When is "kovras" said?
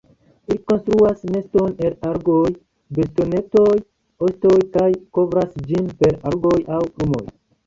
5.19-5.53